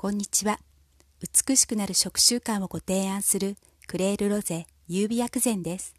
[0.00, 0.60] こんにちは。
[1.20, 3.56] 美しくなる食習慣をご提案する
[3.88, 5.96] クレールロゼ優美薬膳です。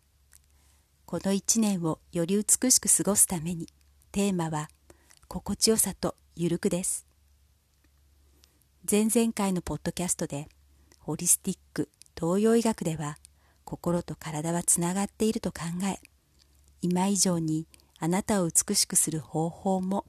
[1.05, 3.67] この一年をより美しく過ごすために
[4.13, 4.69] テーマは
[5.27, 7.05] 心地よさとゆるくです。
[8.89, 10.47] 前々回のポッドキャストで
[10.99, 13.17] ホリスティック東洋医学では
[13.65, 15.99] 心と体はつながっていると考え
[16.81, 17.67] 今以上に
[17.99, 20.05] あなたを美しくする方法も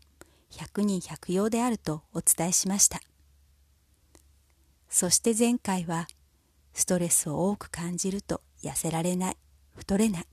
[0.49, 3.01] 百人百用であるとお伝えしました。
[4.91, 6.09] そして前回は
[6.75, 9.37] ストレスを多く感じると痩せられない。
[9.77, 10.27] 太れない。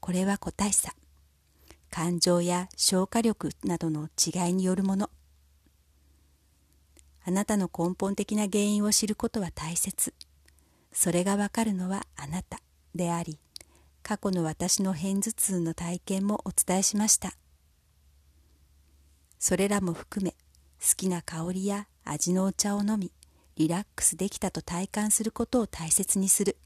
[0.00, 0.94] これは個体差。
[1.90, 5.10] 感情や消化力などの違いによるもの。
[7.24, 10.12] あなたの根本的な原因を知ることは大切。
[10.92, 12.60] それがわかるのはあなた
[12.94, 13.38] であり
[14.02, 17.32] 過去の私の片頭痛の体験もお伝えしました。
[19.38, 20.32] それらも含め
[20.80, 23.10] 好きな香りや味のお茶を飲み
[23.56, 26.58] リラックスできたと体感することを大切にする。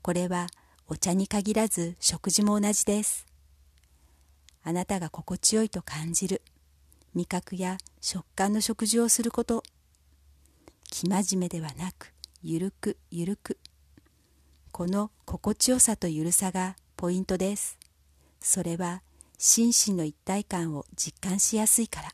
[0.00, 0.46] これは
[0.88, 3.26] お茶に限らず食事も同じです。
[4.62, 6.42] あなたが心地よいと感じる
[7.14, 9.62] 味覚や食感の食事をすること。
[10.90, 13.58] 生真面目ではなく、ゆるくゆるく。
[14.72, 17.78] この心地よさとゆるさがポイントです。
[18.40, 19.02] それは
[19.36, 22.10] 心身の一体感を実感しやすいから。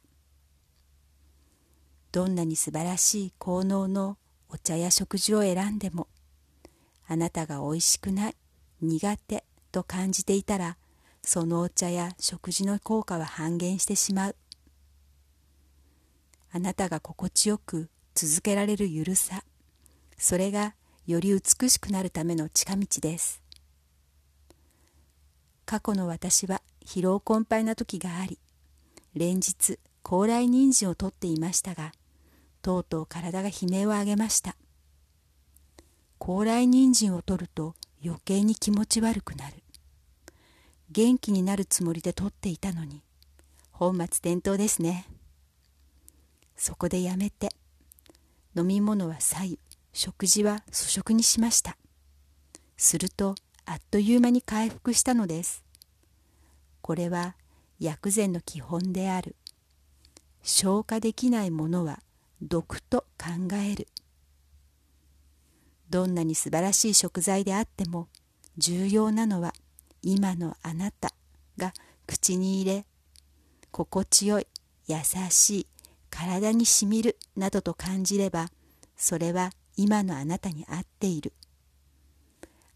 [2.16, 4.16] どんなに素晴らしい効能の
[4.48, 6.08] お茶や食事を選んでも
[7.06, 8.34] あなたがおいしくない
[8.80, 10.78] 苦手と感じていたら
[11.22, 14.36] そのお茶や食事の効果は半減してしまう。
[16.52, 19.44] あなたが心地よく続けられるゆるさ
[20.16, 20.74] それが
[21.06, 23.42] より美しくなるための近道です。
[25.66, 28.38] 過去の私は疲労困憊な時があり
[29.12, 31.92] 連日高麗人参をとっていましたが
[32.66, 34.56] とうとう体が悲鳴を上げました。
[36.18, 39.62] 高麗人参を取ると余計に気持ち悪くなる。
[40.90, 43.04] 元気になるつもりで取っていたのに
[43.70, 45.06] 本末転倒ですね。
[46.56, 47.50] そこでやめて
[48.56, 49.58] 飲み物は白湯
[49.92, 51.76] 食事は粗食にしました。
[52.76, 55.62] するとあっという間に回復したのです。
[56.82, 57.36] これは
[57.78, 59.36] 薬膳の基本である。
[60.42, 62.00] 消化できないものは
[62.42, 63.88] 毒と考える。
[65.88, 68.08] どんなに素晴らしい食材であっても
[68.58, 69.52] 重要なのは
[70.02, 71.12] 今のあなた
[71.56, 71.72] が
[72.06, 72.84] 口に入れ
[73.70, 74.46] 心地よい
[74.88, 74.96] 優
[75.30, 75.66] しい
[76.10, 78.48] 体にしみるなどと感じれば
[78.96, 81.32] それは今のあなたに合っている。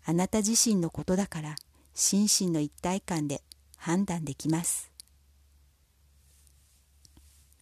[0.04, 1.56] あなた自身のことだから
[1.94, 3.43] 心身の一体感で
[3.76, 4.91] 判断できます。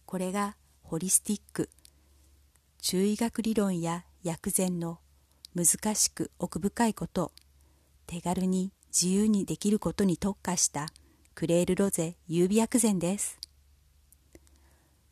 [0.05, 1.69] これがホリスティック。
[2.81, 4.99] 中医学理論や薬膳の
[5.53, 7.33] 難しく奥深いこと
[8.07, 10.87] 手軽に自由にできることに特化した
[11.35, 13.37] クレールロゼ優美薬膳です。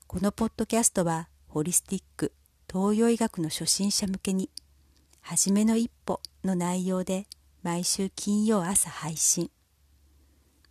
[0.07, 2.31] このポッドキャストはホリスティック
[2.71, 4.49] 東洋医学の初心者向けに
[5.19, 7.27] 初めの一歩の内容で
[7.63, 9.51] 毎週金曜朝配信。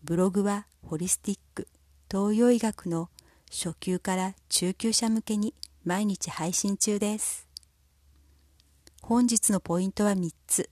[0.02, 1.68] ブログはホリスティック
[2.10, 3.10] 東洋医学の
[3.50, 5.54] 初級から中級者向けに
[5.86, 7.46] 毎日配信中です。
[9.02, 10.68] 本日のポイントは3つ。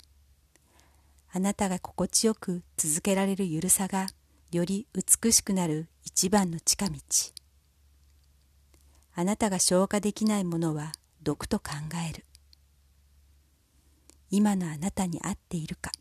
[1.32, 4.08] あなたが心地よく続けられるゆるさが
[4.50, 6.98] より美しくなる一番の近道。
[9.14, 10.90] あなたが消化できないものは
[11.22, 11.66] 毒と考
[12.10, 12.24] える。
[14.32, 15.92] 今のあなたに合っているか。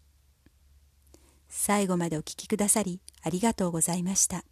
[1.49, 4.43] 最後までお聴きくださりありがとうございました。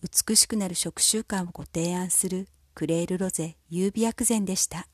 [0.00, 2.48] 美しくなる食習慣をご提案する
[2.80, 4.86] クレールロゼ優美薬膳でした。